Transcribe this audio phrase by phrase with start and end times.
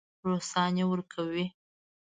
[0.27, 1.45] روسان یې ورکوي.